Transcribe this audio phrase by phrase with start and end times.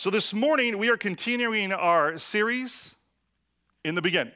[0.00, 2.96] So, this morning, we are continuing our series
[3.84, 4.32] in the beginning,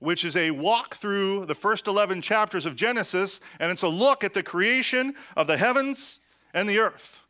[0.00, 4.24] which is a walk through the first 11 chapters of Genesis, and it's a look
[4.24, 6.18] at the creation of the heavens
[6.52, 7.22] and the earth.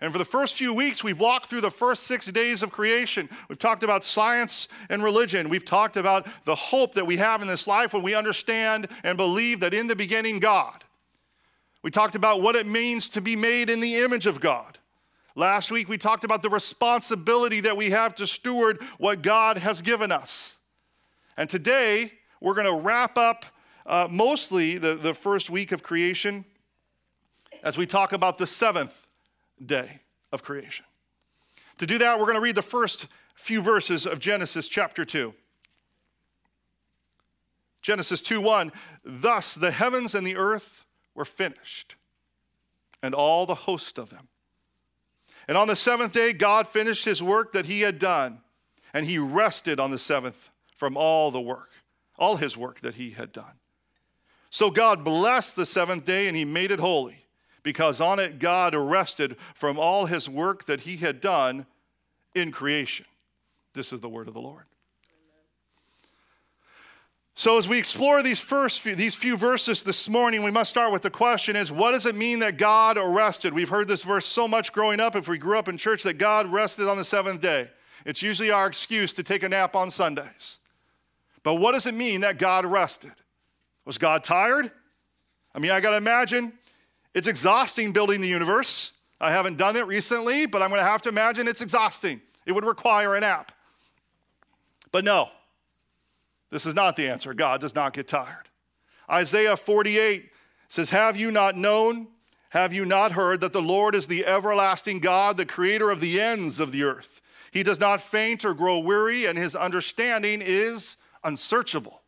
[0.00, 3.28] And for the first few weeks, we've walked through the first six days of creation.
[3.50, 5.50] We've talked about science and religion.
[5.50, 9.18] We've talked about the hope that we have in this life when we understand and
[9.18, 10.82] believe that in the beginning, God.
[11.82, 14.78] We talked about what it means to be made in the image of God.
[15.36, 19.82] Last week, we talked about the responsibility that we have to steward what God has
[19.82, 20.58] given us.
[21.36, 23.44] And today, we're going to wrap up
[23.84, 26.44] uh, mostly the, the first week of creation
[27.64, 29.06] as we talk about the seventh
[29.64, 30.84] day of creation.
[31.78, 35.34] To do that, we're going to read the first few verses of Genesis chapter 2.
[37.82, 38.72] Genesis 2 1
[39.04, 41.96] Thus the heavens and the earth were finished,
[43.02, 44.28] and all the host of them.
[45.46, 48.40] And on the seventh day, God finished his work that he had done,
[48.92, 51.70] and he rested on the seventh from all the work,
[52.18, 53.58] all his work that he had done.
[54.50, 57.26] So God blessed the seventh day and he made it holy,
[57.62, 61.66] because on it God rested from all his work that he had done
[62.34, 63.06] in creation.
[63.72, 64.64] This is the word of the Lord.
[67.36, 70.92] So, as we explore these first few, these few verses this morning, we must start
[70.92, 73.52] with the question is what does it mean that God rested?
[73.52, 76.14] We've heard this verse so much growing up, if we grew up in church, that
[76.14, 77.68] God rested on the seventh day.
[78.04, 80.60] It's usually our excuse to take a nap on Sundays.
[81.42, 83.12] But what does it mean that God rested?
[83.84, 84.70] Was God tired?
[85.54, 86.52] I mean, I got to imagine
[87.14, 88.92] it's exhausting building the universe.
[89.20, 92.20] I haven't done it recently, but I'm going to have to imagine it's exhausting.
[92.46, 93.52] It would require a nap.
[94.92, 95.30] But no,
[96.50, 97.34] this is not the answer.
[97.34, 98.48] God does not get tired.
[99.10, 100.30] Isaiah 48
[100.68, 102.08] says, Have you not known?
[102.50, 106.20] Have you not heard that the Lord is the everlasting God, the creator of the
[106.20, 107.20] ends of the earth?
[107.50, 112.03] He does not faint or grow weary, and his understanding is unsearchable.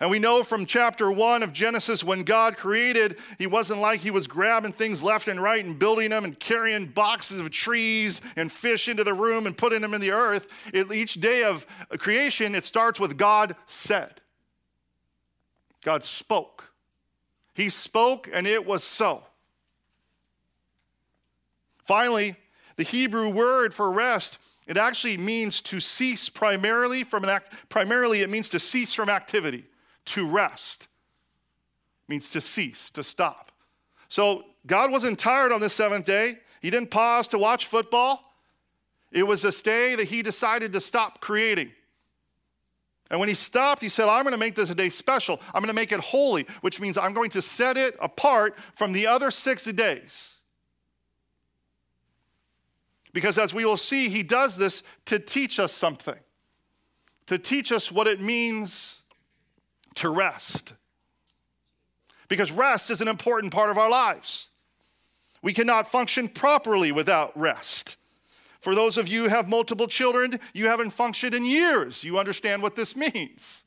[0.00, 4.12] And we know from chapter one of Genesis, when God created, He wasn't like He
[4.12, 8.50] was grabbing things left and right and building them and carrying boxes of trees and
[8.50, 10.48] fish into the room and putting them in the earth.
[10.72, 11.66] It, each day of
[11.98, 14.20] creation, it starts with God said.
[15.82, 16.70] God spoke.
[17.54, 19.24] He spoke, and it was so.
[21.84, 22.36] Finally,
[22.76, 24.38] the Hebrew word for rest
[24.68, 29.08] it actually means to cease primarily from an act primarily it means to cease from
[29.08, 29.64] activity
[30.08, 30.88] to rest
[32.08, 33.52] means to cease, to stop.
[34.08, 36.38] So God wasn't tired on the seventh day.
[36.60, 38.32] He didn't pause to watch football.
[39.12, 41.70] It was a day that he decided to stop creating.
[43.10, 45.40] And when he stopped, he said, I'm going to make this a day special.
[45.54, 48.92] I'm going to make it holy, which means I'm going to set it apart from
[48.92, 50.38] the other six days.
[53.14, 56.18] Because as we will see, he does this to teach us something,
[57.26, 59.02] to teach us what it means
[59.98, 60.74] to rest.
[62.28, 64.50] Because rest is an important part of our lives.
[65.42, 67.96] We cannot function properly without rest.
[68.60, 72.02] For those of you who have multiple children, you haven't functioned in years.
[72.02, 73.64] You understand what this means.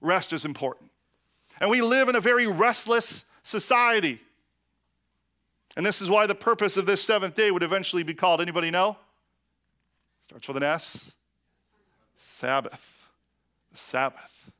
[0.00, 0.90] Rest is important.
[1.60, 4.20] And we live in a very restless society.
[5.76, 8.70] And this is why the purpose of this seventh day would eventually be called anybody
[8.70, 8.96] know?
[10.20, 11.14] Starts with an S.
[12.16, 13.08] Sabbath.
[13.72, 14.50] Sabbath.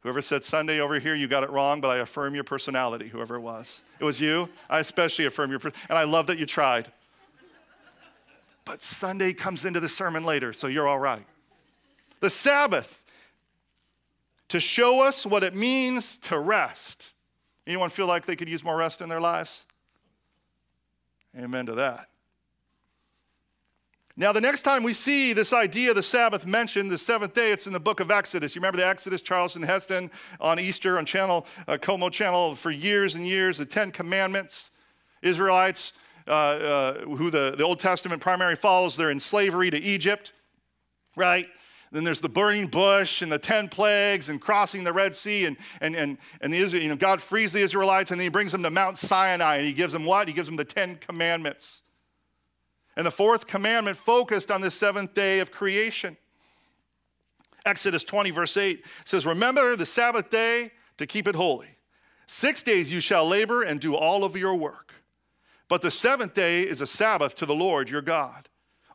[0.00, 3.36] Whoever said Sunday over here, you got it wrong, but I affirm your personality, whoever
[3.36, 3.82] it was.
[3.98, 4.48] It was you.
[4.70, 6.90] I especially affirm your, and I love that you tried.
[8.64, 11.26] But Sunday comes into the sermon later, so you're all right.
[12.20, 13.02] The Sabbath,
[14.48, 17.12] to show us what it means to rest.
[17.66, 19.66] Anyone feel like they could use more rest in their lives?
[21.36, 22.08] Amen to that.
[24.20, 27.52] Now, the next time we see this idea of the Sabbath mentioned, the seventh day,
[27.52, 28.56] it's in the book of Exodus.
[28.56, 33.14] You remember the Exodus, Charlton Heston on Easter on channel, uh, KOMO channel for years
[33.14, 34.72] and years, the Ten Commandments.
[35.22, 35.92] Israelites,
[36.26, 40.32] uh, uh, who the, the Old Testament primarily follows, they're in slavery to Egypt,
[41.14, 41.46] right?
[41.92, 45.46] Then there's the burning bush and the 10 plagues and crossing the Red Sea.
[45.46, 48.50] And, and, and, and the, you know, God frees the Israelites and then he brings
[48.50, 50.26] them to Mount Sinai and he gives them what?
[50.26, 51.82] He gives them the 10 commandments.
[52.98, 56.16] And the fourth commandment focused on the seventh day of creation.
[57.64, 61.68] Exodus 20, verse 8 says, Remember the Sabbath day to keep it holy.
[62.26, 64.94] Six days you shall labor and do all of your work.
[65.68, 68.48] But the seventh day is a Sabbath to the Lord your God.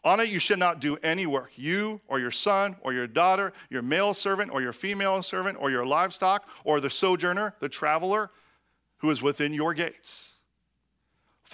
[0.03, 3.53] On it you shall not do any work, you or your son or your daughter,
[3.69, 8.31] your male servant or your female servant or your livestock or the sojourner, the traveler
[8.97, 10.32] who is within your gates.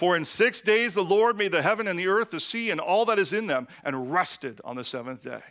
[0.00, 2.80] For in six days the Lord made the heaven and the earth, the sea, and
[2.80, 5.42] all that is in them, and rested on the seventh day.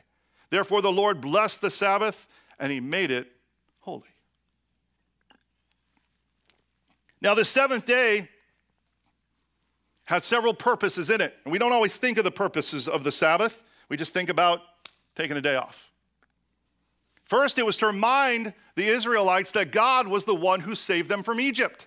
[0.49, 2.25] Therefore the Lord blessed the Sabbath,
[2.59, 3.31] and he made it
[3.81, 4.09] holy.
[7.21, 8.27] Now, the seventh day
[10.05, 11.35] had several purposes in it.
[11.45, 14.61] And we don't always think of the purposes of the Sabbath, we just think about
[15.13, 15.91] taking a day off.
[17.23, 21.21] First, it was to remind the Israelites that God was the one who saved them
[21.21, 21.85] from Egypt.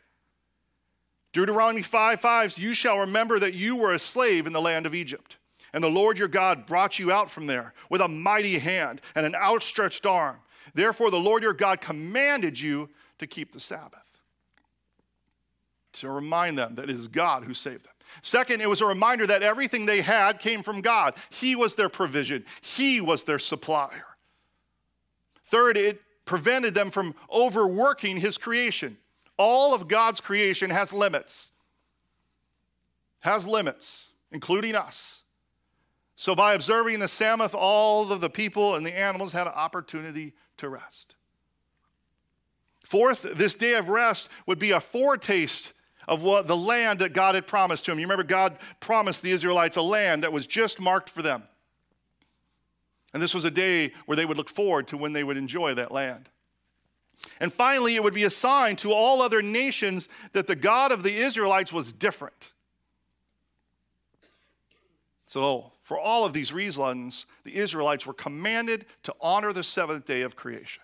[1.32, 4.94] Deuteronomy 5 5, you shall remember that you were a slave in the land of
[4.94, 5.38] Egypt.
[5.72, 9.24] And the Lord your God brought you out from there with a mighty hand and
[9.24, 10.36] an outstretched arm.
[10.74, 14.20] Therefore, the Lord your God commanded you to keep the Sabbath.
[15.94, 17.92] To remind them that it is God who saved them.
[18.20, 21.14] Second, it was a reminder that everything they had came from God.
[21.30, 24.04] He was their provision, He was their supplier.
[25.46, 28.98] Third, it prevented them from overworking His creation.
[29.44, 31.50] All of God's creation has limits,
[33.18, 35.24] has limits, including us.
[36.14, 40.34] So, by observing the Sabbath, all of the people and the animals had an opportunity
[40.58, 41.16] to rest.
[42.84, 45.72] Fourth, this day of rest would be a foretaste
[46.06, 47.98] of what the land that God had promised to him.
[47.98, 51.42] You remember, God promised the Israelites a land that was just marked for them.
[53.12, 55.74] And this was a day where they would look forward to when they would enjoy
[55.74, 56.28] that land.
[57.40, 61.02] And finally, it would be a sign to all other nations that the God of
[61.02, 62.50] the Israelites was different.
[65.26, 70.22] So, for all of these reasons, the Israelites were commanded to honor the seventh day
[70.22, 70.82] of creation.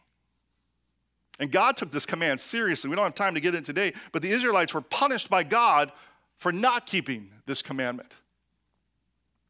[1.38, 2.90] And God took this command seriously.
[2.90, 5.92] We don't have time to get into today, but the Israelites were punished by God
[6.36, 8.16] for not keeping this commandment,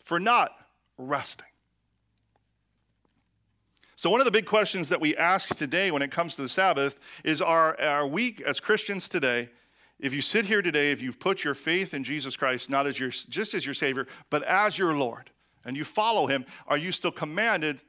[0.00, 0.52] for not
[0.98, 1.46] resting.
[3.98, 6.48] So, one of the big questions that we ask today when it comes to the
[6.48, 9.48] Sabbath is Are, are we, as Christians today,
[9.98, 13.00] if you sit here today, if you've put your faith in Jesus Christ, not as
[13.00, 15.30] your, just as your Savior, but as your Lord,
[15.64, 17.82] and you follow Him, are you still commanded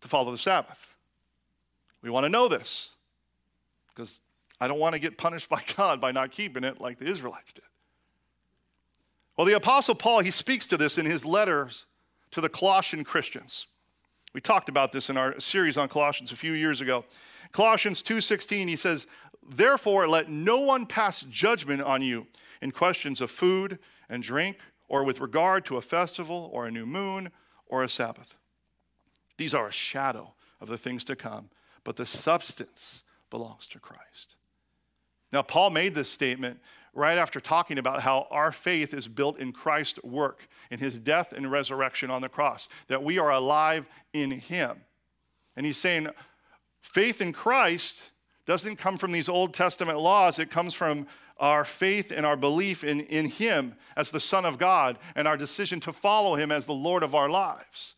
[0.00, 0.96] to follow the Sabbath?
[2.00, 2.94] We want to know this
[3.94, 4.20] because
[4.58, 7.52] I don't want to get punished by God by not keeping it like the Israelites
[7.52, 7.64] did.
[9.36, 11.84] Well, the Apostle Paul, he speaks to this in his letters
[12.30, 13.66] to the Colossian Christians.
[14.34, 17.04] We talked about this in our series on Colossians a few years ago.
[17.52, 19.06] Colossians 2:16 he says,
[19.42, 22.26] "Therefore let no one pass judgment on you
[22.60, 23.78] in questions of food
[24.08, 27.32] and drink or with regard to a festival or a new moon
[27.66, 28.36] or a Sabbath.
[29.36, 31.50] These are a shadow of the things to come,
[31.84, 34.36] but the substance belongs to Christ."
[35.32, 36.60] Now Paul made this statement
[36.98, 41.32] right after talking about how our faith is built in Christ's work, in his death
[41.32, 44.78] and resurrection on the cross, that we are alive in him.
[45.56, 46.08] And he's saying,
[46.80, 48.10] faith in Christ
[48.46, 51.06] doesn't come from these Old Testament laws, it comes from
[51.38, 55.36] our faith and our belief in, in him as the Son of God and our
[55.36, 57.94] decision to follow him as the Lord of our lives.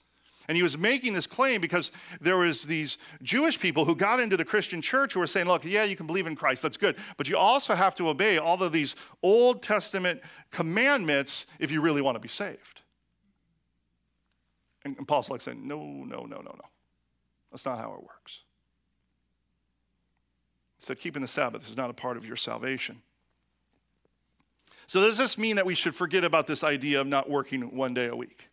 [0.50, 4.36] And he was making this claim because there was these Jewish people who got into
[4.36, 6.96] the Christian church who were saying, look, yeah, you can believe in Christ, that's good,
[7.16, 10.20] but you also have to obey all of these Old Testament
[10.50, 12.82] commandments if you really want to be saved.
[14.84, 16.64] And, Paul's like saying, no, no, no, no, no.
[17.52, 18.40] That's not how it works.
[20.78, 23.02] He said, keeping the Sabbath is not a part of your salvation.
[24.88, 27.94] So, does this mean that we should forget about this idea of not working one
[27.94, 28.49] day a week?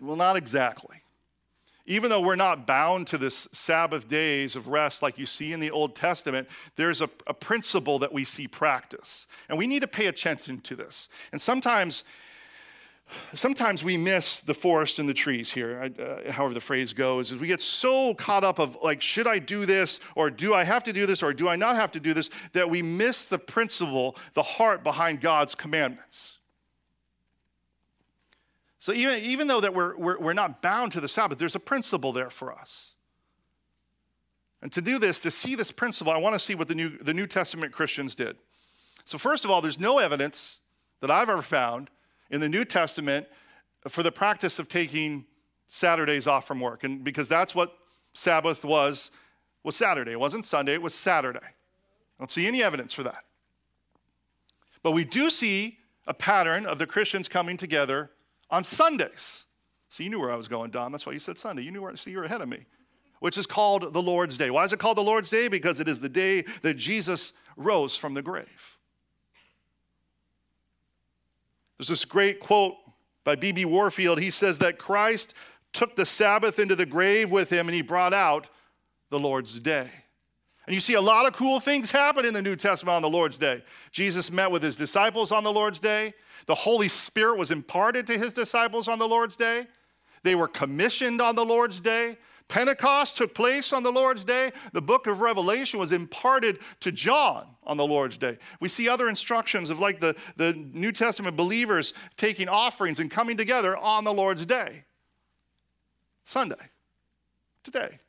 [0.00, 1.02] Well, not exactly.
[1.86, 5.60] Even though we're not bound to this Sabbath days of rest like you see in
[5.60, 9.26] the Old Testament, there's a, a principle that we see practice.
[9.48, 11.08] And we need to pay attention to this.
[11.32, 12.04] And sometimes,
[13.32, 17.40] sometimes we miss the forest and the trees here, uh, however the phrase goes, is
[17.40, 20.84] we get so caught up of like, should I do this, or do I have
[20.84, 23.38] to do this, or do I not have to do this, that we miss the
[23.38, 26.37] principle, the heart behind God's commandments.
[28.78, 31.60] So even, even though that we're, we're, we're not bound to the Sabbath, there's a
[31.60, 32.94] principle there for us.
[34.62, 36.98] And to do this, to see this principle, I want to see what the New,
[36.98, 38.36] the New Testament Christians did.
[39.04, 40.60] So, first of all, there's no evidence
[41.00, 41.90] that I've ever found
[42.30, 43.26] in the New Testament
[43.88, 45.24] for the practice of taking
[45.68, 46.84] Saturdays off from work.
[46.84, 47.72] And because that's what
[48.14, 49.10] Sabbath was,
[49.62, 50.12] was Saturday.
[50.12, 51.38] It wasn't Sunday, it was Saturday.
[51.38, 53.24] I don't see any evidence for that.
[54.82, 58.10] But we do see a pattern of the Christians coming together
[58.50, 59.46] on Sundays.
[59.88, 60.92] See, you knew where I was going, Don.
[60.92, 61.62] That's why you said Sunday.
[61.62, 62.66] You knew where, see, you're ahead of me.
[63.20, 64.50] Which is called the Lord's Day.
[64.50, 65.48] Why is it called the Lord's Day?
[65.48, 68.78] Because it is the day that Jesus rose from the grave.
[71.78, 72.76] There's this great quote
[73.24, 73.64] by B.B.
[73.64, 74.20] Warfield.
[74.20, 75.34] He says that Christ
[75.72, 78.48] took the Sabbath into the grave with him and he brought out
[79.10, 79.90] the Lord's Day.
[80.68, 83.08] And you see a lot of cool things happen in the New Testament on the
[83.08, 83.62] Lord's Day.
[83.90, 86.12] Jesus met with his disciples on the Lord's Day.
[86.44, 89.66] The Holy Spirit was imparted to his disciples on the Lord's Day.
[90.24, 92.18] They were commissioned on the Lord's Day.
[92.48, 94.52] Pentecost took place on the Lord's Day.
[94.74, 98.36] The book of Revelation was imparted to John on the Lord's Day.
[98.60, 103.38] We see other instructions of like the, the New Testament believers taking offerings and coming
[103.38, 104.84] together on the Lord's Day.
[106.24, 106.56] Sunday,
[107.62, 108.00] today.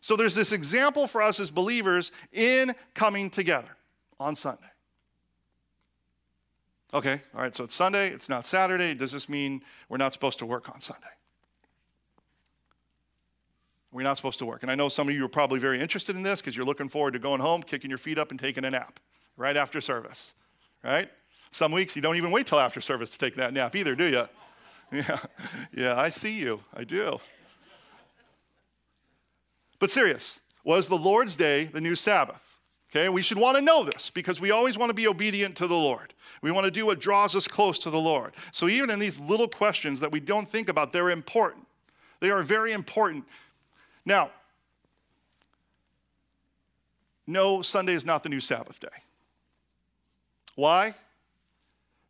[0.00, 3.76] So there's this example for us as believers in coming together
[4.18, 4.64] on Sunday.
[6.92, 8.94] Okay, all right, so it's Sunday, it's not Saturday.
[8.94, 11.06] Does this mean we're not supposed to work on Sunday?
[13.92, 14.62] We're not supposed to work.
[14.62, 16.88] And I know some of you are probably very interested in this because you're looking
[16.88, 19.00] forward to going home, kicking your feet up, and taking a nap
[19.36, 20.34] right after service,
[20.82, 21.10] right?
[21.50, 24.06] Some weeks you don't even wait till after service to take that nap either, do
[24.06, 24.28] you?
[24.92, 25.18] Yeah,
[25.72, 26.64] yeah, I see you.
[26.74, 27.20] I do.
[29.80, 32.58] But serious, was the Lord's Day the new Sabbath?
[32.90, 35.66] Okay, we should want to know this because we always want to be obedient to
[35.66, 36.12] the Lord.
[36.42, 38.34] We want to do what draws us close to the Lord.
[38.52, 41.66] So even in these little questions that we don't think about, they're important.
[42.18, 43.24] They are very important.
[44.04, 44.30] Now,
[47.26, 48.88] no, Sunday is not the new Sabbath day.
[50.56, 50.94] Why?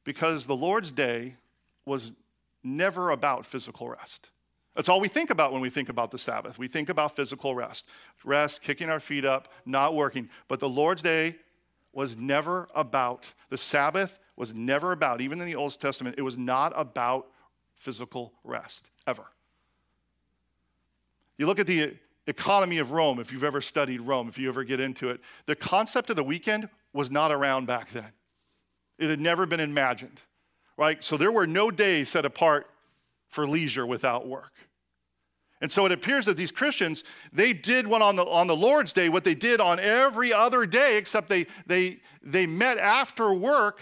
[0.03, 1.37] Because the Lord's day
[1.85, 2.15] was
[2.65, 4.31] never about physical rest.
[4.81, 6.59] That's all we think about when we think about the Sabbath.
[6.59, 7.87] We think about physical rest
[8.25, 10.31] rest, kicking our feet up, not working.
[10.49, 11.37] But the Lord's Day
[11.93, 16.39] was never about, the Sabbath was never about, even in the Old Testament, it was
[16.39, 17.27] not about
[17.77, 19.25] physical rest, ever.
[21.37, 24.65] You look at the economy of Rome, if you've ever studied Rome, if you ever
[24.65, 28.13] get into it, the concept of the weekend was not around back then.
[28.99, 30.23] It had never been imagined,
[30.79, 31.05] right?
[31.05, 32.67] So there were no days set apart
[33.29, 34.53] for leisure without work.
[35.61, 38.93] And so it appears that these Christians, they did what on the, on the Lord's
[38.93, 43.81] day, what they did on every other day, except they, they, they met after work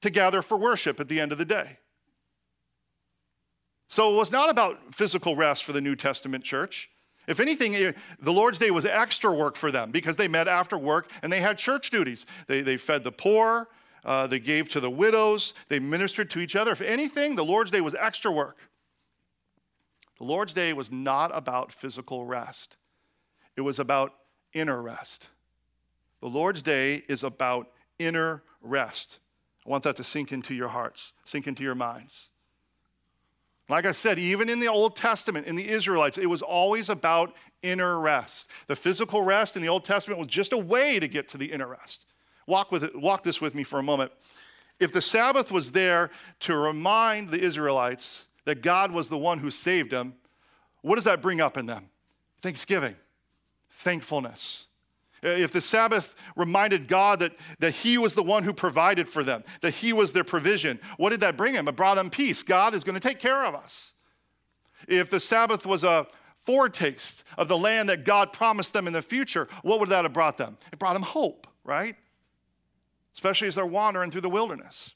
[0.00, 1.78] to gather for worship at the end of the day.
[3.88, 6.90] So it was not about physical rest for the New Testament church.
[7.26, 10.76] If anything, eh, the Lord's Day was extra work for them because they met after
[10.76, 12.26] work and they had church duties.
[12.46, 13.68] They, they fed the poor,
[14.04, 16.72] uh, they gave to the widows, they ministered to each other.
[16.72, 18.58] If anything, the Lord's Day was extra work.
[20.18, 22.76] The Lord's Day was not about physical rest,
[23.56, 24.12] it was about
[24.52, 25.28] inner rest.
[26.20, 27.68] The Lord's Day is about
[27.98, 29.18] inner rest.
[29.66, 32.30] I want that to sink into your hearts, sink into your minds.
[33.68, 37.34] Like I said, even in the Old Testament, in the Israelites, it was always about
[37.62, 38.50] inner rest.
[38.66, 41.50] The physical rest in the Old Testament was just a way to get to the
[41.50, 42.04] inner rest.
[42.46, 44.12] Walk, with it, walk this with me for a moment.
[44.78, 49.50] If the Sabbath was there to remind the Israelites that God was the one who
[49.50, 50.14] saved them,
[50.82, 51.88] what does that bring up in them?
[52.42, 52.96] Thanksgiving,
[53.70, 54.66] thankfulness.
[55.22, 59.42] If the Sabbath reminded God that, that He was the one who provided for them,
[59.62, 61.66] that He was their provision, what did that bring them?
[61.66, 62.42] It brought them peace.
[62.42, 63.94] God is going to take care of us.
[64.86, 66.06] If the Sabbath was a
[66.42, 70.12] foretaste of the land that God promised them in the future, what would that have
[70.12, 70.58] brought them?
[70.70, 71.96] It brought them hope, right?
[73.14, 74.94] especially as they're wandering through the wilderness.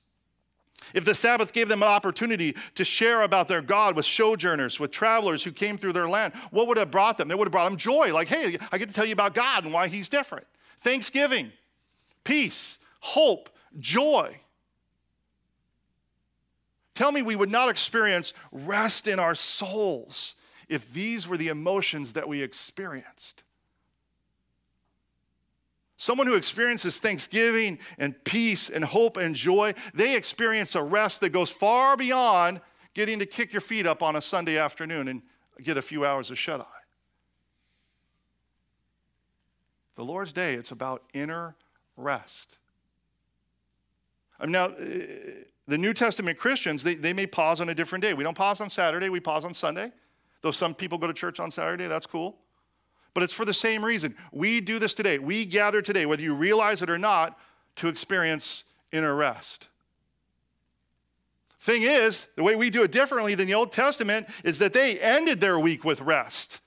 [0.95, 4.91] If the Sabbath gave them an opportunity to share about their God with sojourners, with
[4.91, 7.31] travelers who came through their land, what would have brought them?
[7.31, 9.65] It would have brought them joy, like, hey, I get to tell you about God
[9.65, 10.47] and why He's different.
[10.81, 11.53] Thanksgiving,
[12.25, 14.39] peace, hope, joy.
[16.95, 20.37] Tell me we would not experience rest in our souls
[20.69, 23.45] if these were the emotions that we experienced.
[26.01, 31.31] Someone who experiences thanksgiving and peace and hope and joy, they experience a rest that
[31.31, 32.61] goes far beyond
[32.95, 35.23] getting to kick your feet up on a Sunday afternoon and
[35.61, 36.65] get a few hours of shut eye.
[39.97, 41.57] The Lord's Day, it's about inner
[41.97, 42.59] rest.
[44.47, 44.75] now, uh,
[45.67, 48.15] the New Testament Christians, they, they may pause on a different day.
[48.15, 49.91] We don't pause on Saturday, we pause on Sunday.
[50.43, 52.39] Though some people go to church on Saturday, that's cool
[53.15, 54.15] but it's for the same reason.
[54.33, 55.19] We do this today.
[55.19, 57.39] We gather today, whether you realize it or not,
[57.77, 59.69] to experience inner rest.
[61.61, 64.99] Thing is, the way we do it differently than the Old Testament is that they
[65.01, 66.61] ended their week with rest.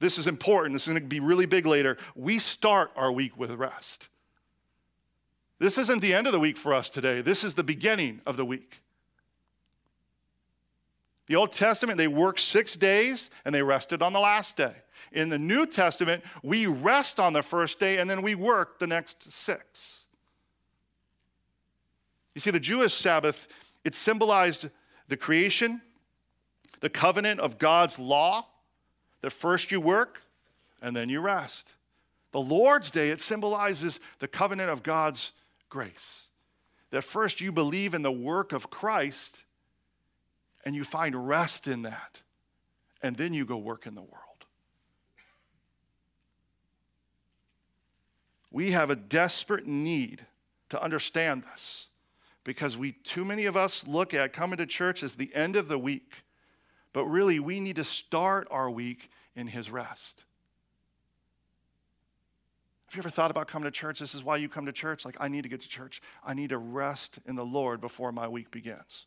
[0.00, 0.74] This is important.
[0.74, 1.96] This is going to be really big later.
[2.14, 4.08] We start our week with rest.
[5.58, 7.20] This isn't the end of the week for us today.
[7.20, 8.82] This is the beginning of the week.
[11.26, 14.74] The Old Testament, they worked six days and they rested on the last day.
[15.18, 18.86] In the New Testament, we rest on the first day and then we work the
[18.86, 20.04] next six.
[22.36, 23.48] You see, the Jewish Sabbath,
[23.82, 24.68] it symbolized
[25.08, 25.82] the creation,
[26.78, 28.46] the covenant of God's law,
[29.22, 30.22] that first you work
[30.80, 31.74] and then you rest.
[32.30, 35.32] The Lord's Day, it symbolizes the covenant of God's
[35.68, 36.28] grace.
[36.90, 39.44] That first you believe in the work of Christ
[40.64, 42.22] and you find rest in that,
[43.02, 44.27] and then you go work in the world.
[48.50, 50.24] We have a desperate need
[50.70, 51.90] to understand this
[52.44, 55.68] because we too many of us look at coming to church as the end of
[55.68, 56.24] the week.
[56.92, 60.24] But really we need to start our week in his rest.
[62.86, 63.98] Have you ever thought about coming to church?
[63.98, 65.04] This is why you come to church.
[65.04, 66.00] Like, I need to get to church.
[66.24, 69.04] I need to rest in the Lord before my week begins.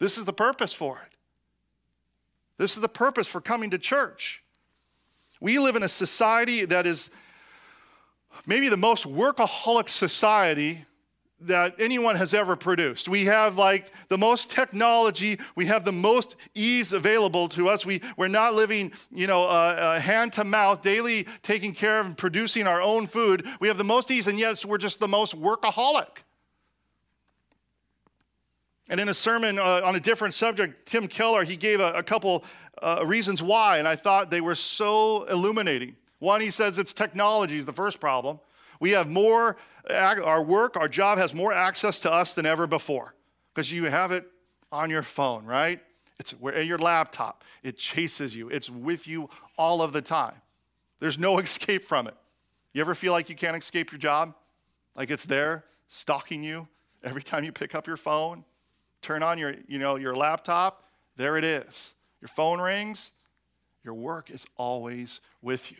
[0.00, 1.16] This is the purpose for it.
[2.58, 4.42] This is the purpose for coming to church.
[5.40, 7.10] We live in a society that is
[8.46, 10.84] maybe the most workaholic society
[11.40, 13.08] that anyone has ever produced.
[13.08, 17.84] We have like the most technology, we have the most ease available to us.
[17.84, 22.06] We, we're not living, you know, uh, uh, hand to mouth, daily taking care of
[22.06, 23.46] and producing our own food.
[23.60, 26.22] We have the most ease, and yes, we're just the most workaholic.
[28.88, 32.02] And in a sermon uh, on a different subject, Tim Keller, he gave a, a
[32.02, 32.44] couple
[32.82, 35.96] uh, reasons why, and I thought they were so illuminating.
[36.18, 38.40] One, he says it's technology is the first problem.
[38.80, 39.56] We have more,
[39.90, 43.14] our work, our job has more access to us than ever before
[43.52, 44.26] because you have it
[44.72, 45.80] on your phone, right?
[46.18, 47.44] It's where your laptop.
[47.62, 48.48] It chases you.
[48.48, 50.34] It's with you all of the time.
[50.98, 52.14] There's no escape from it.
[52.72, 54.34] You ever feel like you can't escape your job?
[54.96, 56.66] Like it's there stalking you
[57.02, 58.44] every time you pick up your phone,
[59.02, 60.84] turn on your, you know, your laptop,
[61.16, 61.94] there it is.
[62.20, 63.12] Your phone rings,
[63.84, 65.78] your work is always with you.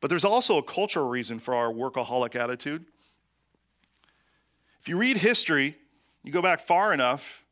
[0.00, 2.84] But there's also a cultural reason for our workaholic attitude.
[4.80, 5.76] If you read history,
[6.22, 7.44] you go back far enough,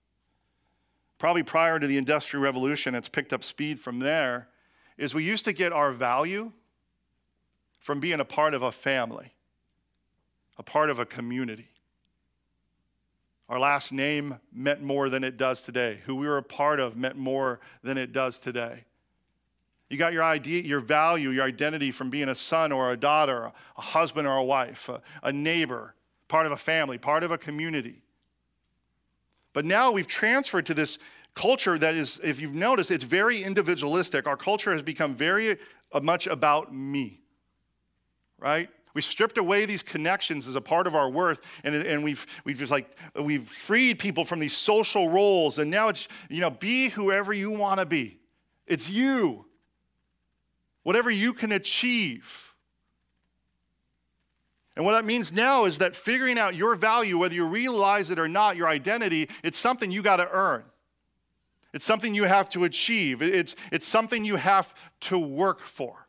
[1.18, 4.48] probably prior to the Industrial Revolution, it's picked up speed from there,
[4.96, 6.52] is we used to get our value
[7.80, 9.32] from being a part of a family,
[10.56, 11.68] a part of a community.
[13.48, 16.00] Our last name meant more than it does today.
[16.06, 18.84] Who we were a part of meant more than it does today.
[19.88, 23.52] You got your idea, your value, your identity from being a son or a daughter,
[23.76, 25.94] a husband or a wife, a, a neighbor,
[26.28, 28.02] part of a family, part of a community.
[29.52, 30.98] But now we've transferred to this
[31.34, 34.26] culture that is, if you've noticed, it's very individualistic.
[34.26, 35.56] Our culture has become very
[35.92, 37.20] uh, much about me,
[38.38, 38.68] right?
[38.92, 42.58] We stripped away these connections as a part of our worth, and, and we've, we've
[42.58, 46.88] just like, we've freed people from these social roles, and now it's, you know, be
[46.88, 48.18] whoever you want to be.
[48.66, 49.45] It's you
[50.86, 52.54] whatever you can achieve.
[54.76, 58.20] And what that means now is that figuring out your value, whether you realize it
[58.20, 60.62] or not, your identity, it's something you got to earn.
[61.74, 63.20] It's something you have to achieve.
[63.20, 66.06] It's, it's something you have to work for.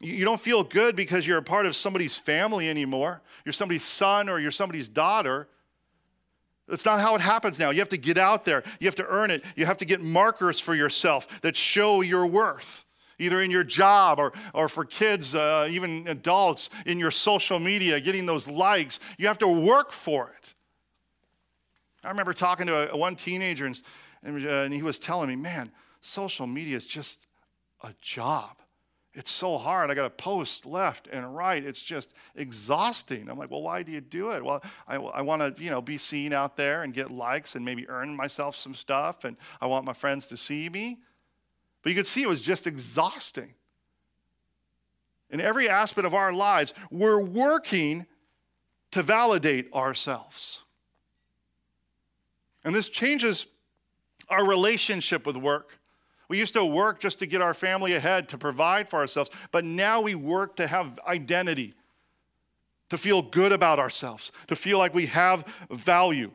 [0.00, 3.20] You don't feel good because you're a part of somebody's family anymore.
[3.44, 5.48] You're somebody's son or you're somebody's daughter.
[6.70, 7.70] That's not how it happens now.
[7.70, 10.00] You have to get out there, you have to earn it, you have to get
[10.00, 12.84] markers for yourself that show your worth.
[13.18, 18.00] Either in your job or, or for kids, uh, even adults, in your social media,
[18.00, 18.98] getting those likes.
[19.18, 20.54] You have to work for it.
[22.02, 23.82] I remember talking to a, one teenager, and,
[24.22, 27.26] and, uh, and he was telling me, man, social media is just
[27.82, 28.56] a job
[29.12, 29.90] it's so hard.
[29.90, 31.64] I got to post left and right.
[31.64, 33.28] It's just exhausting.
[33.28, 34.44] I'm like, well, why do you do it?
[34.44, 37.64] Well, I, I want to, you know, be seen out there and get likes and
[37.64, 41.00] maybe earn myself some stuff, and I want my friends to see me.
[41.82, 43.54] But you could see it was just exhausting.
[45.30, 48.06] In every aspect of our lives, we're working
[48.92, 50.62] to validate ourselves.
[52.64, 53.46] And this changes
[54.28, 55.79] our relationship with work.
[56.30, 59.64] We used to work just to get our family ahead, to provide for ourselves, but
[59.64, 61.74] now we work to have identity,
[62.88, 66.30] to feel good about ourselves, to feel like we have value.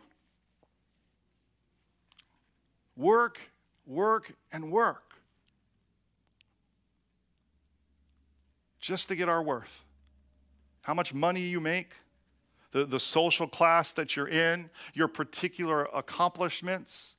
[2.97, 3.39] Work,
[3.85, 5.13] work, and work.
[8.81, 9.85] Just to get our worth.
[10.81, 11.93] How much money you make,
[12.71, 17.15] the, the social class that you're in, your particular accomplishments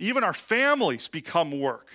[0.00, 1.88] Even our families become work.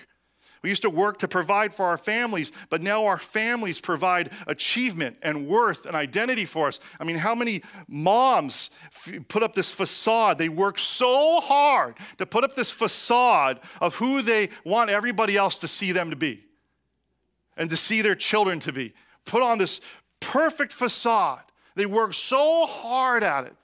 [0.62, 5.16] We used to work to provide for our families, but now our families provide achievement
[5.22, 6.80] and worth and identity for us.
[6.98, 8.70] I mean, how many moms
[9.28, 10.38] put up this facade?
[10.38, 15.58] They work so hard to put up this facade of who they want everybody else
[15.58, 16.42] to see them to be
[17.56, 18.94] and to see their children to be.
[19.24, 19.80] Put on this
[20.20, 21.44] perfect facade.
[21.74, 23.54] They work so hard at it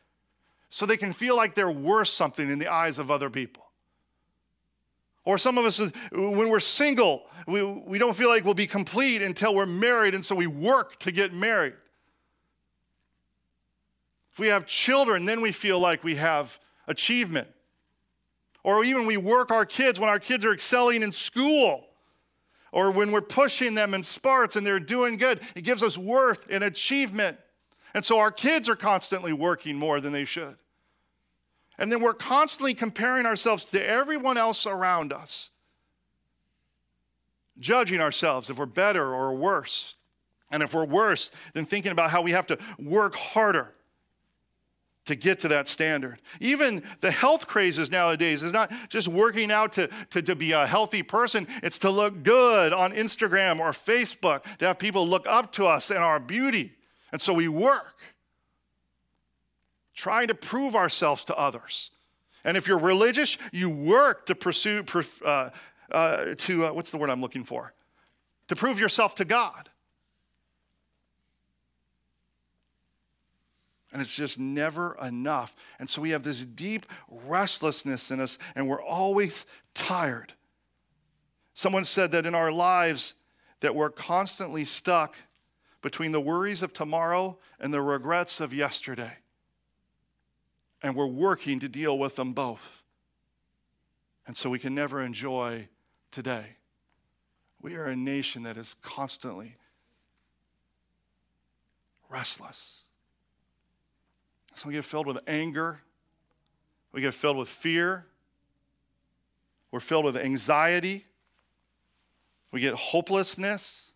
[0.69, 3.65] so they can feel like they're worth something in the eyes of other people.
[5.25, 8.67] Or some of us, uh, when we're single, we, we don't feel like we'll be
[8.67, 11.75] complete until we're married, and so we work to get married.
[14.33, 16.59] If we have children, then we feel like we have
[16.89, 17.49] achievement.
[18.65, 21.85] Or even we work our kids when our kids are excelling in school.
[22.73, 26.47] Or when we're pushing them in sports and they're doing good, it gives us worth
[26.49, 27.37] and achievement.
[27.93, 30.57] And so our kids are constantly working more than they should.
[31.83, 35.51] And then we're constantly comparing ourselves to everyone else around us,
[37.59, 39.97] judging ourselves if we're better or worse.
[40.53, 43.75] And if we're worse, then thinking about how we have to work harder
[45.07, 46.23] to get to that standard.
[46.39, 50.65] Even the health crazes nowadays is not just working out to, to, to be a
[50.65, 55.51] healthy person, it's to look good on Instagram or Facebook, to have people look up
[55.55, 56.75] to us and our beauty.
[57.11, 57.97] And so we work
[60.03, 61.93] trying to prove ourselves to others.
[62.43, 64.85] And if you're religious, you work to pursue,
[65.25, 65.51] uh,
[65.93, 67.73] uh, to, uh, what's the word I'm looking for?
[68.49, 69.71] To prove yourself to God.
[73.93, 75.55] And it's just never enough.
[75.79, 80.33] And so we have this deep restlessness in us, and we're always tired.
[81.55, 83.15] Someone said that in our lives,
[83.61, 85.15] that we're constantly stuck
[85.81, 89.22] between the worries of tomorrow and the regrets of yesterday
[90.83, 92.83] and we're working to deal with them both.
[94.27, 95.69] And so we can never enjoy
[96.11, 96.57] today.
[97.61, 99.57] We are a nation that is constantly
[102.09, 102.85] restless.
[104.55, 105.81] So we get filled with anger,
[106.93, 108.07] we get filled with fear,
[109.71, 111.07] we're filled with anxiety,
[112.51, 113.93] we get hopelessness,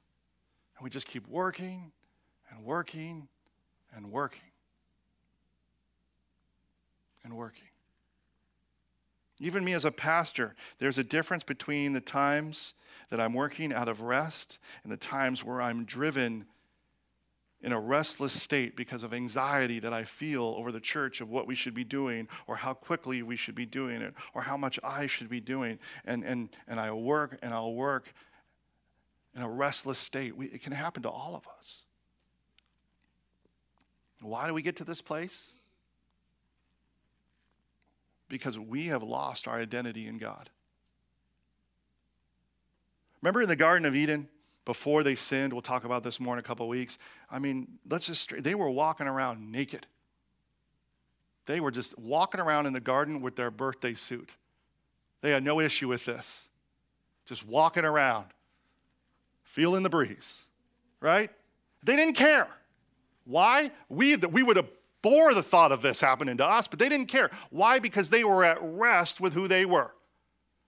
[0.76, 1.92] and we just keep working
[2.50, 3.28] and working
[3.94, 4.40] and working
[7.26, 7.68] and working.
[9.38, 12.72] Even me as a pastor, there's a difference between the times
[13.10, 16.46] that I'm working out of rest and the times where I'm driven
[17.60, 21.46] in a restless state because of anxiety that I feel over the church of what
[21.46, 24.78] we should be doing or how quickly we should be doing it or how much
[24.82, 25.78] I should be doing.
[26.04, 28.12] And, and, and I work and I'll work
[29.34, 30.34] in a restless state.
[30.34, 31.82] We, it can happen to all of us.
[34.22, 35.55] Why do we get to this place?
[38.28, 40.50] Because we have lost our identity in God.
[43.22, 44.28] Remember in the Garden of Eden,
[44.64, 46.98] before they sinned, we'll talk about this more in a couple weeks.
[47.30, 49.86] I mean, let's just, they were walking around naked.
[51.46, 54.36] They were just walking around in the garden with their birthday suit.
[55.22, 56.48] They had no issue with this.
[57.24, 58.26] Just walking around,
[59.42, 60.44] feeling the breeze,
[61.00, 61.30] right?
[61.84, 62.48] They didn't care.
[63.24, 63.70] Why?
[63.88, 64.68] We, we would have
[65.06, 67.30] bore the thought of this happening to us, but they didn't care.
[67.50, 67.78] Why?
[67.78, 69.92] Because they were at rest with who they were.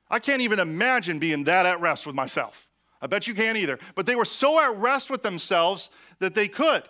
[0.09, 2.69] I can't even imagine being that at rest with myself.
[3.03, 3.81] I bet you can't either.
[3.97, 6.85] But they were so at rest with themselves that they could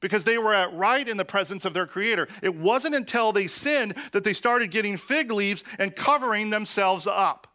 [0.00, 2.26] because they were at right in the presence of their creator.
[2.42, 7.46] It wasn't until they sinned that they started getting fig leaves and covering themselves up.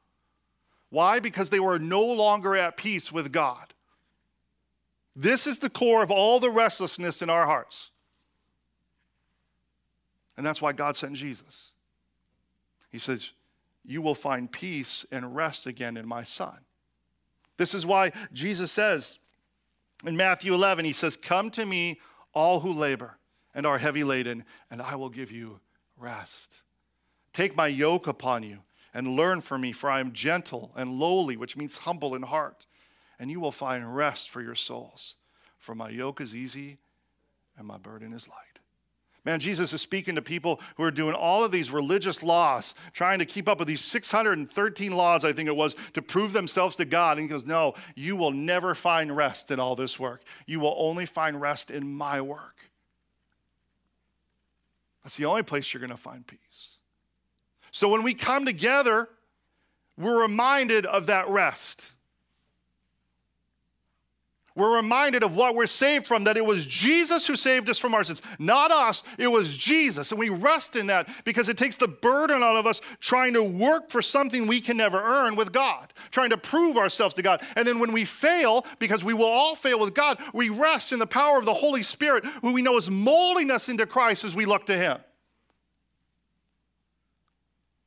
[0.92, 1.20] Why?
[1.20, 3.74] Because they were no longer at peace with God.
[5.14, 7.92] This is the core of all the restlessness in our hearts.
[10.38, 11.72] And that's why God sent Jesus.
[12.92, 13.32] He says,
[13.86, 16.58] You will find peace and rest again in my Son.
[17.58, 19.20] This is why Jesus says
[20.06, 22.00] in Matthew 11, He says, Come to me,
[22.34, 23.18] all who labor
[23.54, 25.62] and are heavy laden, and I will give you
[25.98, 26.62] rest.
[27.32, 28.60] Take my yoke upon you
[28.94, 32.68] and learn from me, for I am gentle and lowly, which means humble in heart,
[33.18, 35.16] and you will find rest for your souls.
[35.58, 36.78] For my yoke is easy
[37.58, 38.55] and my burden is light.
[39.26, 43.18] Man, Jesus is speaking to people who are doing all of these religious laws, trying
[43.20, 46.86] to keep up with these 613 laws, I think it was, to prove themselves to
[46.86, 47.18] God.
[47.18, 50.22] And he goes, No, you will never find rest in all this work.
[50.46, 52.56] You will only find rest in my work.
[55.04, 56.80] That's the only place you're going to find peace.
[57.72, 59.10] So when we come together,
[59.98, 61.92] we're reminded of that rest.
[64.56, 67.94] We're reminded of what we're saved from, that it was Jesus who saved us from
[67.94, 70.12] our sins, not us, it was Jesus.
[70.12, 73.44] And we rest in that because it takes the burden out of us trying to
[73.44, 77.42] work for something we can never earn with God, trying to prove ourselves to God.
[77.58, 81.00] And then when we fail, because we will all fail with God, we rest in
[81.00, 84.36] the power of the Holy Spirit, who we know is molding us into Christ as
[84.36, 85.00] we look to Him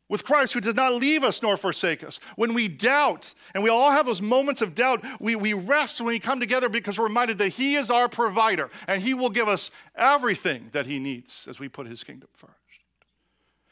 [0.09, 2.21] with Christ who does not leave us nor forsake us.
[2.37, 6.09] When we doubt, and we all have those moments of doubt, we, we rest when
[6.09, 9.49] we come together because we're reminded that He is our provider and He will give
[9.49, 12.55] us everything that He needs as we put His kingdom first.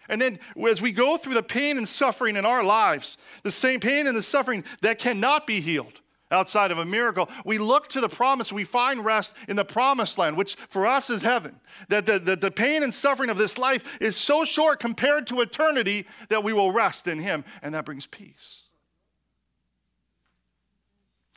[0.08, 3.80] And then as we go through the pain and suffering in our lives, the same
[3.80, 8.00] pain and the suffering that cannot be healed outside of a miracle, we look to
[8.00, 8.52] the promise.
[8.52, 11.60] We find rest in the promised land, which for us is heaven.
[11.88, 15.40] That the, the, the pain and suffering of this life is so short compared to
[15.40, 18.62] eternity that we will rest in Him, and that brings peace.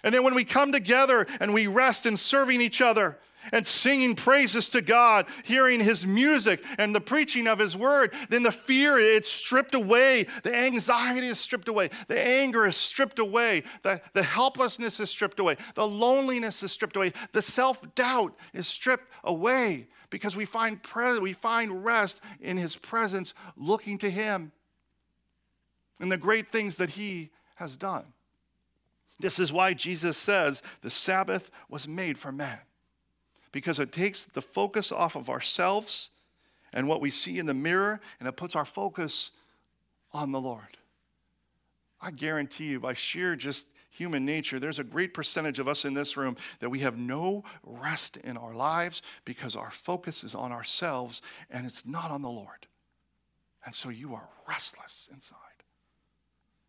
[0.04, 3.17] And then when we come together and we rest in serving each other,
[3.52, 8.43] and singing praises to God, hearing his music and the preaching of his word, then
[8.43, 13.63] the fear it's stripped away, the anxiety is stripped away, the anger is stripped away,
[13.82, 19.12] the, the helplessness is stripped away, the loneliness is stripped away, the self-doubt is stripped
[19.23, 24.52] away because we find pre- we find rest in his presence looking to him
[25.99, 28.06] and the great things that he has done.
[29.19, 32.60] This is why Jesus says the Sabbath was made for man
[33.51, 36.12] because it takes the focus off of ourselves
[36.73, 39.31] and what we see in the mirror and it puts our focus
[40.13, 40.77] on the Lord.
[42.01, 45.93] I guarantee you, by sheer just human nature, there's a great percentage of us in
[45.93, 50.51] this room that we have no rest in our lives because our focus is on
[50.51, 52.67] ourselves and it's not on the Lord.
[53.65, 55.38] And so you are restless inside.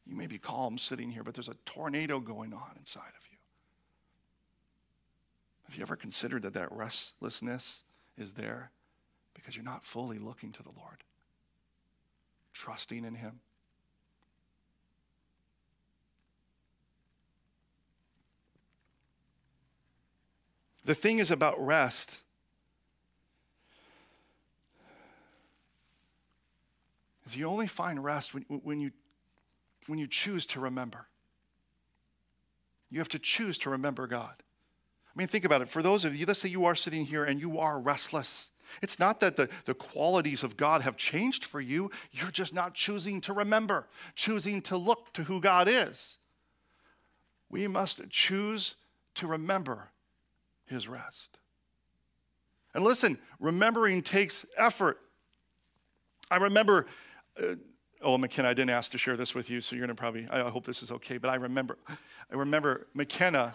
[0.06, 3.29] You may be calm sitting here, but there's a tornado going on inside of you.
[5.70, 7.85] Have you ever considered that that restlessness
[8.18, 8.72] is there
[9.35, 11.04] because you're not fully looking to the Lord,
[12.52, 13.38] trusting in Him?
[20.85, 22.24] The thing is about rest.
[27.24, 28.90] Is you only find rest when, when, you,
[29.87, 31.06] when you choose to remember.
[32.90, 34.42] You have to choose to remember God.
[35.14, 35.68] I mean, think about it.
[35.68, 38.53] For those of you, let's say you are sitting here and you are restless.
[38.83, 41.90] It's not that the, the qualities of God have changed for you.
[42.12, 46.18] You're just not choosing to remember, choosing to look to who God is.
[47.49, 48.77] We must choose
[49.16, 49.90] to remember
[50.66, 51.40] his rest.
[52.75, 54.99] And listen, remembering takes effort.
[56.31, 56.87] I remember,
[57.42, 57.57] uh,
[58.03, 60.29] oh, McKenna, I didn't ask to share this with you, so you're going to probably,
[60.31, 63.53] I hope this is okay, but I remember, I remember McKenna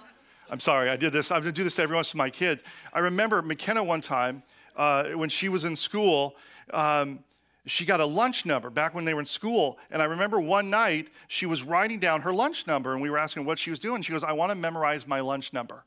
[0.50, 1.32] I'm sorry, I did this.
[1.32, 2.64] I'm to do this to every once in my kids.
[2.94, 4.44] I remember McKenna one time
[4.76, 6.36] uh, when she was in school.
[6.72, 7.20] Um,
[7.66, 9.80] she got a lunch number back when they were in school.
[9.90, 13.18] And I remember one night she was writing down her lunch number, and we were
[13.18, 14.02] asking what she was doing.
[14.02, 15.84] She goes, I want to memorize my lunch number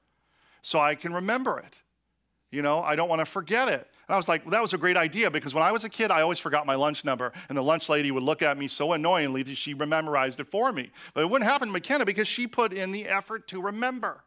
[0.61, 1.81] so I can remember it.
[2.51, 3.87] You know, I don't want to forget it.
[4.09, 5.89] And I was like, well, that was a great idea because when I was a
[5.89, 7.31] kid, I always forgot my lunch number.
[7.51, 10.73] And the lunch lady would look at me so annoyingly that she memorized it for
[10.73, 10.91] me.
[11.13, 14.23] But it wouldn't happen to McKenna because she put in the effort to remember.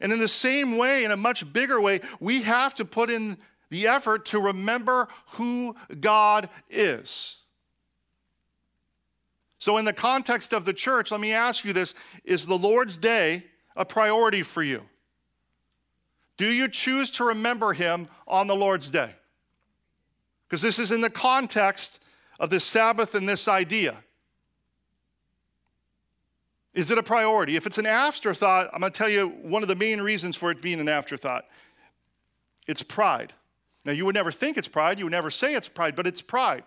[0.00, 3.38] And in the same way, in a much bigger way, we have to put in
[3.70, 7.38] the effort to remember who God is.
[9.58, 12.96] So, in the context of the church, let me ask you this Is the Lord's
[12.96, 13.44] Day
[13.76, 14.82] a priority for you?
[16.36, 19.14] Do you choose to remember Him on the Lord's Day?
[20.46, 22.00] Because this is in the context
[22.38, 23.96] of the Sabbath and this idea.
[26.74, 27.56] Is it a priority?
[27.56, 30.50] If it's an afterthought, I'm going to tell you one of the main reasons for
[30.50, 31.44] it being an afterthought
[32.66, 33.32] it's pride.
[33.86, 36.20] Now, you would never think it's pride, you would never say it's pride, but it's
[36.20, 36.64] pride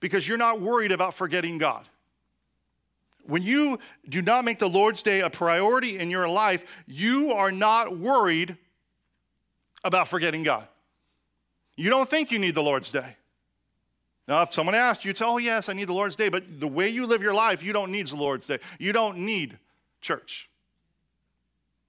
[0.00, 1.86] because you're not worried about forgetting God.
[3.24, 7.52] When you do not make the Lord's Day a priority in your life, you are
[7.52, 8.56] not worried
[9.84, 10.66] about forgetting God.
[11.76, 13.16] You don't think you need the Lord's Day.
[14.28, 16.28] Now, if someone asked you, say, Oh, yes, I need the Lord's Day.
[16.28, 18.58] But the way you live your life, you don't need the Lord's Day.
[18.78, 19.58] You don't need
[20.00, 20.50] church.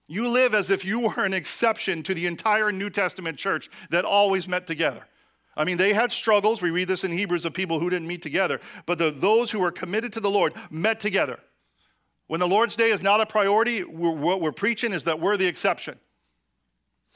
[0.08, 4.06] You live as if you were an exception to the entire New Testament church that
[4.06, 5.06] always met together.
[5.58, 6.62] I mean, they had struggles.
[6.62, 8.62] We read this in Hebrews of people who didn't meet together.
[8.86, 11.40] But the, those who were committed to the Lord met together.
[12.28, 15.48] When the Lord's Day is not a priority, what we're preaching is that we're the
[15.48, 15.98] exception.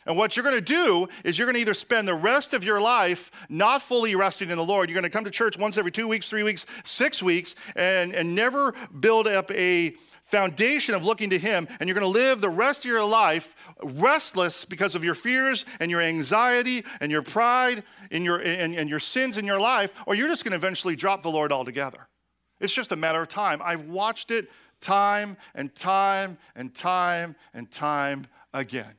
[0.05, 2.63] And what you're going to do is you're going to either spend the rest of
[2.63, 4.89] your life not fully resting in the Lord.
[4.89, 8.13] You're going to come to church once every two weeks, three weeks, six weeks, and,
[8.15, 11.67] and never build up a foundation of looking to Him.
[11.79, 15.65] And you're going to live the rest of your life restless because of your fears
[15.79, 19.93] and your anxiety and your pride and your, and, and your sins in your life,
[20.07, 22.07] or you're just going to eventually drop the Lord altogether.
[22.59, 23.61] It's just a matter of time.
[23.63, 28.93] I've watched it time and time and time and time again.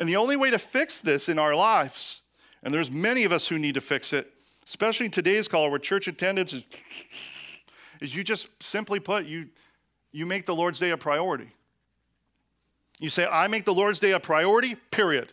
[0.00, 2.22] And the only way to fix this in our lives,
[2.62, 4.32] and there's many of us who need to fix it,
[4.66, 6.66] especially in today's call where church attendance is,
[8.00, 9.48] is you just simply put, you,
[10.12, 11.50] you make the Lord's Day a priority.
[12.98, 15.32] You say, I make the Lord's Day a priority, period.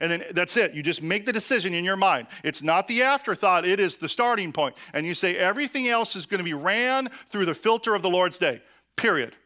[0.00, 0.72] And then that's it.
[0.72, 2.26] You just make the decision in your mind.
[2.42, 4.76] It's not the afterthought, it is the starting point.
[4.94, 8.08] And you say, everything else is going to be ran through the filter of the
[8.08, 8.62] Lord's day,
[8.96, 9.36] period.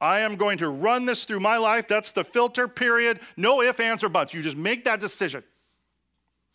[0.00, 1.88] I am going to run this through my life.
[1.88, 3.20] That's the filter, period.
[3.36, 4.32] No ifs, ands, or buts.
[4.32, 5.42] You just make that decision.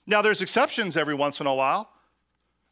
[0.08, 1.90] Now, there's exceptions every once in a while.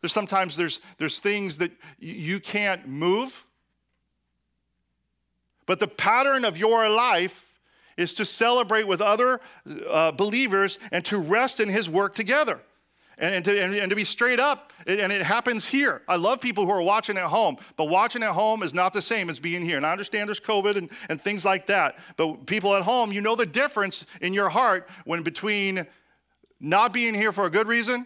[0.02, 3.46] There's sometimes there's, there's things that you can't move.
[5.66, 7.60] But the pattern of your life
[7.98, 9.40] is to celebrate with other
[9.90, 12.60] uh, believers and to rest in his work together.
[13.22, 16.02] And, and, to, and, and to be straight up, and it happens here.
[16.08, 19.02] I love people who are watching at home, but watching at home is not the
[19.02, 19.78] same as being here.
[19.78, 23.22] And I understand there's COVID and, and things like that, but people at home, you
[23.22, 25.86] know the difference in your heart when between
[26.60, 28.06] not being here for a good reason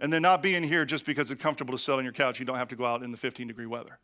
[0.00, 2.38] and then not being here just because it's comfortable to sit on your couch.
[2.38, 3.98] You don't have to go out in the 15 degree weather.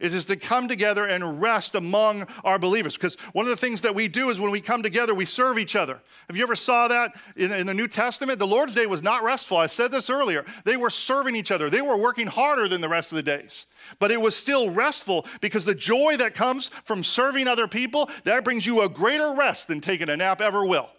[0.00, 2.94] It is to come together and rest among our believers.
[2.94, 5.58] Because one of the things that we do is when we come together, we serve
[5.58, 6.00] each other.
[6.28, 8.38] Have you ever saw that in, in, the New Testament?
[8.38, 9.56] The Lord's Day was not restful.
[9.56, 10.44] I said this earlier.
[10.64, 11.68] They were serving each other.
[11.68, 13.66] They were working harder than the rest of the days.
[13.98, 18.44] But it was still restful because the joy that comes from serving other people, that
[18.44, 20.90] brings you a greater rest than taking a nap ever will.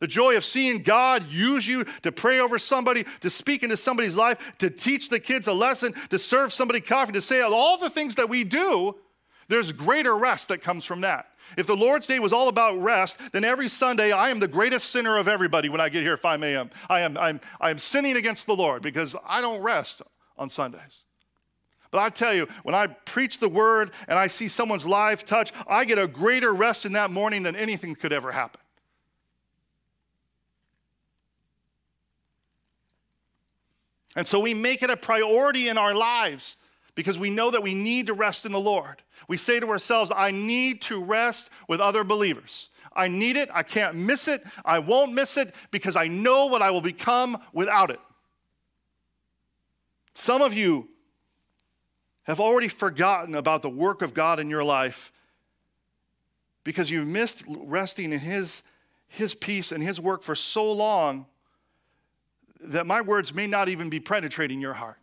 [0.00, 4.16] The joy of seeing God use you to pray over somebody, to speak into somebody's
[4.16, 7.90] life, to teach the kids a lesson, to serve somebody coffee, to say all the
[7.90, 8.94] things that we do,
[9.48, 11.26] there's greater rest that comes from that.
[11.56, 14.90] If the Lord's Day was all about rest, then every Sunday I am the greatest
[14.90, 16.70] sinner of everybody when I get here at 5 a.m.
[16.88, 20.02] I am, I'm, I'm sinning against the Lord because I don't rest
[20.36, 21.04] on Sundays.
[21.90, 25.52] But I tell you, when I preach the word and I see someone's life touch,
[25.66, 28.60] I get a greater rest in that morning than anything could ever happen.
[34.18, 36.56] And so we make it a priority in our lives
[36.96, 39.00] because we know that we need to rest in the Lord.
[39.28, 42.70] We say to ourselves, I need to rest with other believers.
[42.92, 43.48] I need it.
[43.54, 44.42] I can't miss it.
[44.64, 48.00] I won't miss it because I know what I will become without it.
[50.14, 50.88] Some of you
[52.24, 55.12] have already forgotten about the work of God in your life
[56.64, 58.64] because you've missed resting in His,
[59.06, 61.26] His peace and His work for so long
[62.60, 64.98] that my words may not even be penetrating your heart.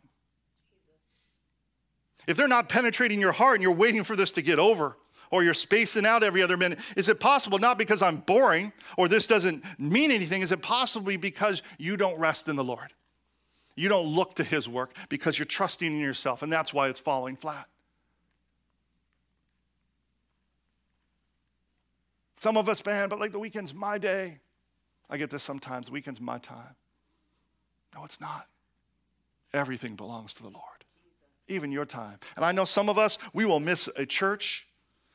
[2.27, 4.97] If they're not penetrating your heart and you're waiting for this to get over,
[5.31, 9.07] or you're spacing out every other minute, is it possible not because I'm boring or
[9.07, 10.41] this doesn't mean anything?
[10.41, 12.93] Is it possibly because you don't rest in the Lord?
[13.75, 16.99] You don't look to His work because you're trusting in yourself, and that's why it's
[16.99, 17.67] falling flat.
[22.39, 24.39] Some of us, man, but like the weekend's my day.
[25.09, 25.87] I get this sometimes.
[25.87, 26.75] The weekend's my time.
[27.95, 28.47] No, it's not.
[29.53, 30.85] Everything belongs to the Lord,
[31.47, 32.19] even your time.
[32.35, 34.67] And I know some of us, we will miss a church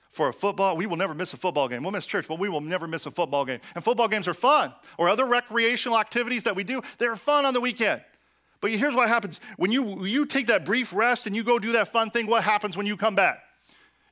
[0.08, 0.76] for a football.
[0.76, 1.82] We will never miss a football game.
[1.82, 3.60] We'll miss church, but we will never miss a football game.
[3.74, 7.54] And football games are fun, or other recreational activities that we do, they're fun on
[7.54, 8.02] the weekend.
[8.60, 11.72] But here's what happens when you, you take that brief rest and you go do
[11.72, 13.42] that fun thing, what happens when you come back?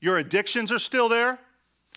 [0.00, 1.38] Your addictions are still there,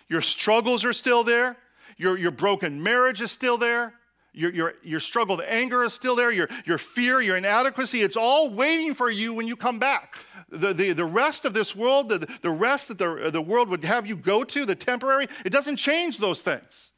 [0.10, 1.58] your struggles are still there,
[1.98, 3.94] your, your broken marriage is still there,
[4.34, 8.16] your, your, your struggle the anger is still there, your, your fear, your inadequacy, it's
[8.16, 10.16] all waiting for you when you come back.
[10.50, 13.84] The, the, the rest of this world, the, the rest that the, the world would
[13.84, 16.94] have you go to, the temporary, it doesn't change those things.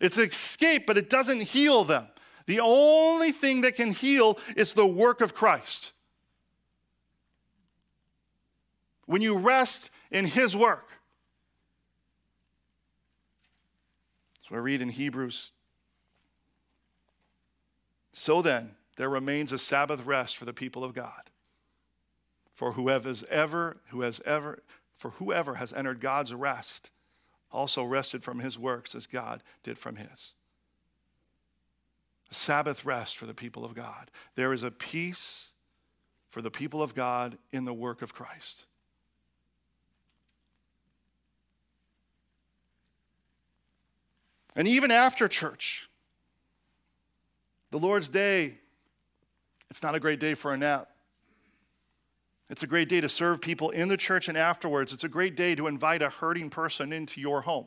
[0.00, 2.06] It's escape, but it doesn't heal them.
[2.46, 5.92] The only thing that can heal is the work of Christ.
[9.06, 10.88] When you rest in His work,
[14.48, 15.50] So I read in Hebrews.
[18.12, 21.30] So then, there remains a Sabbath rest for the people of God.
[22.54, 24.62] For whoever has ever, who has ever,
[24.96, 26.90] for whoever has entered God's rest,
[27.52, 30.32] also rested from his works as God did from his.
[32.30, 34.10] A Sabbath rest for the people of God.
[34.34, 35.52] There is a peace
[36.30, 38.66] for the people of God in the work of Christ.
[44.58, 45.88] And even after church,
[47.70, 48.58] the Lord's day,
[49.70, 50.88] it's not a great day for a nap.
[52.50, 54.92] It's a great day to serve people in the church and afterwards.
[54.92, 57.66] It's a great day to invite a hurting person into your home.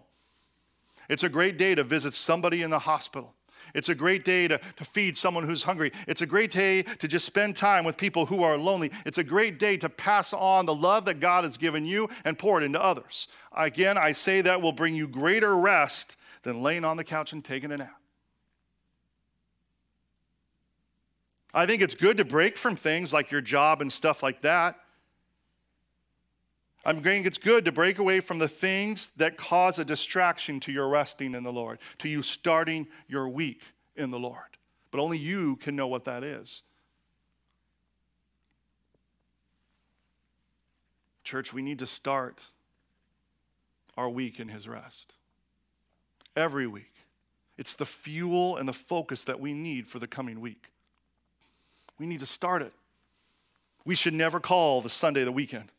[1.07, 3.35] It's a great day to visit somebody in the hospital.
[3.73, 5.93] It's a great day to, to feed someone who's hungry.
[6.09, 8.91] It's a great day to just spend time with people who are lonely.
[9.05, 12.37] It's a great day to pass on the love that God has given you and
[12.37, 13.29] pour it into others.
[13.53, 17.43] Again, I say that will bring you greater rest than laying on the couch and
[17.43, 18.01] taking a nap.
[21.53, 24.77] I think it's good to break from things like your job and stuff like that.
[26.83, 30.71] I'm saying it's good to break away from the things that cause a distraction to
[30.71, 33.61] your resting in the Lord, to you starting your week
[33.95, 34.57] in the Lord.
[34.89, 36.63] But only you can know what that is.
[41.23, 42.43] Church, we need to start
[43.95, 45.15] our week in His rest.
[46.35, 46.91] Every week.
[47.57, 50.71] It's the fuel and the focus that we need for the coming week.
[51.99, 52.73] We need to start it.
[53.85, 55.71] We should never call the Sunday the weekend.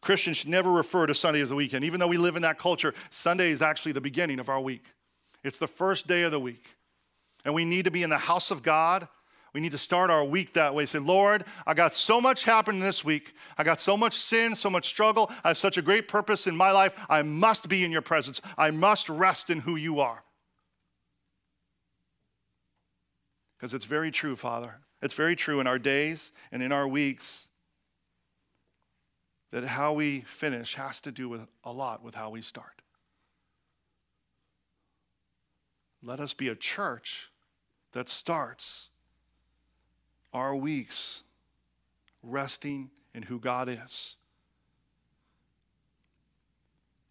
[0.00, 1.84] Christians should never refer to Sunday as a weekend.
[1.84, 4.84] Even though we live in that culture, Sunday is actually the beginning of our week.
[5.42, 6.76] It's the first day of the week.
[7.44, 9.08] And we need to be in the house of God.
[9.52, 10.86] We need to start our week that way.
[10.86, 13.34] Say, Lord, I got so much happening this week.
[13.58, 15.30] I got so much sin, so much struggle.
[15.42, 16.94] I have such a great purpose in my life.
[17.08, 18.40] I must be in your presence.
[18.56, 20.22] I must rest in who you are.
[23.56, 24.78] Because it's very true, Father.
[25.02, 27.48] It's very true in our days and in our weeks
[29.50, 32.82] that how we finish has to do with a lot with how we start.
[36.02, 37.30] Let us be a church
[37.92, 38.89] that starts
[40.32, 41.22] our weeks
[42.22, 44.16] resting in who God is,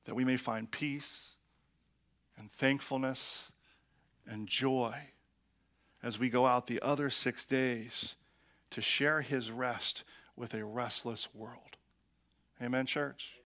[0.06, 1.36] that we may find peace
[2.38, 3.52] and thankfulness
[4.28, 4.96] and joy
[6.02, 8.16] as we go out the other six days
[8.70, 10.04] to share his rest
[10.36, 11.78] with a restless world.
[12.62, 13.36] Amen, church?